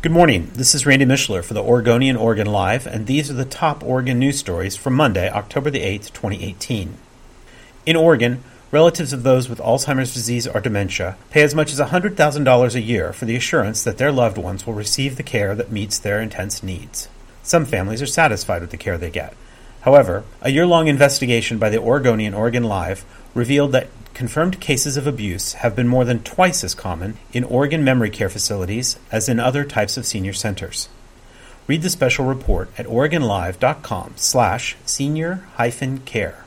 [0.00, 0.52] Good morning.
[0.54, 4.20] This is Randy Mishler for the Oregonian Oregon Live, and these are the top Oregon
[4.20, 6.96] news stories from Monday, October the 8th, 2018.
[7.84, 12.74] In Oregon, relatives of those with Alzheimer's disease or dementia pay as much as $100,000
[12.76, 15.98] a year for the assurance that their loved ones will receive the care that meets
[15.98, 17.08] their intense needs.
[17.42, 19.34] Some families are satisfied with the care they get.
[19.88, 25.06] However, a year long investigation by the Oregonian Oregon Live revealed that confirmed cases of
[25.06, 29.40] abuse have been more than twice as common in Oregon memory care facilities as in
[29.40, 30.90] other types of senior centers.
[31.66, 36.44] Read the special report at oregonlive.com slash senior hyphen care.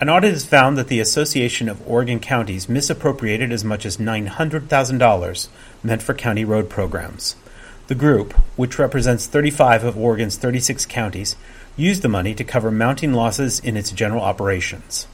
[0.00, 5.48] An audit has found that the Association of Oregon Counties misappropriated as much as $900,000
[5.82, 7.34] meant for county road programs.
[7.88, 11.36] The group, which represents 35 of Oregon's 36 counties,
[11.74, 15.06] used the money to cover mounting losses in its general operations.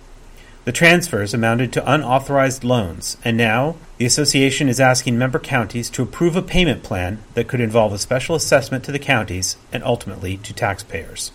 [0.64, 6.02] The transfers amounted to unauthorized loans, and now the association is asking member counties to
[6.02, 10.36] approve a payment plan that could involve a special assessment to the counties and ultimately
[10.38, 11.30] to taxpayers.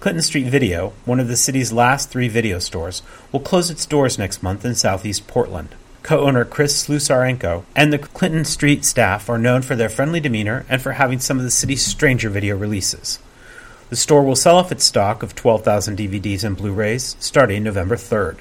[0.00, 3.02] Clinton Street Video, one of the city's last three video stores,
[3.32, 5.74] will close its doors next month in southeast Portland.
[6.08, 10.64] Co owner Chris Slusarenko and the Clinton Street staff are known for their friendly demeanor
[10.66, 13.18] and for having some of the city's stranger video releases.
[13.90, 17.94] The store will sell off its stock of 12,000 DVDs and Blu rays starting November
[17.94, 18.38] 3rd.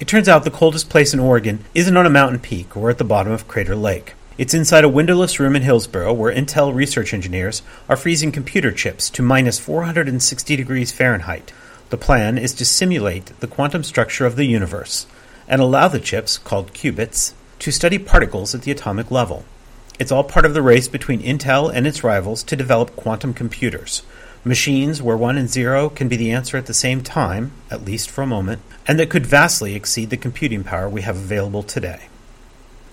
[0.00, 2.98] It turns out the coldest place in Oregon isn't on a mountain peak or at
[2.98, 4.14] the bottom of Crater Lake.
[4.36, 9.10] It's inside a windowless room in Hillsboro where Intel research engineers are freezing computer chips
[9.10, 11.52] to minus 460 degrees Fahrenheit.
[11.90, 15.06] The plan is to simulate the quantum structure of the universe
[15.48, 19.44] and allow the chips, called qubits, to study particles at the atomic level.
[19.98, 24.02] It's all part of the race between Intel and its rivals to develop quantum computers,
[24.44, 28.10] machines where 1 and 0 can be the answer at the same time, at least
[28.10, 32.08] for a moment, and that could vastly exceed the computing power we have available today.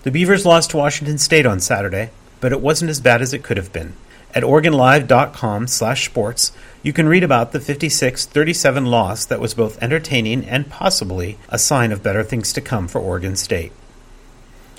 [0.02, 3.42] The Beavers lost to Washington State on Saturday, but it wasn't as bad as it
[3.42, 3.94] could have been.
[4.34, 10.44] At OregonLive.com slash sports, you can read about the 56-37 loss that was both entertaining
[10.44, 13.72] and possibly a sign of better things to come for Oregon State.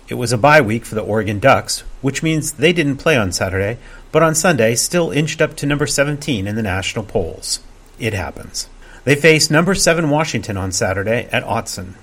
[0.08, 3.34] It was a bye week for the Oregon Ducks, which means they didn't play on
[3.34, 3.78] Saturday,
[4.12, 7.60] but on Sunday still inched up to number 17 in the national polls.
[8.00, 8.70] It happens.
[9.04, 11.96] They face number 7 Washington on Saturday at Autzen.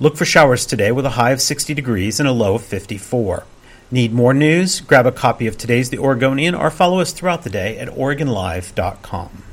[0.00, 3.44] Look for showers today with a high of 60 degrees and a low of 54.
[3.90, 4.82] Need more news?
[4.82, 9.48] Grab a copy of today's The Oregonian or follow us throughout the day at OregonLive.com.